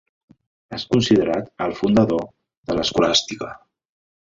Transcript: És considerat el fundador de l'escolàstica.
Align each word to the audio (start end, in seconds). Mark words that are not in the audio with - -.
És 0.77 0.85
considerat 0.93 1.53
el 1.67 1.77
fundador 1.83 2.27
de 2.31 2.81
l'escolàstica. 2.83 3.57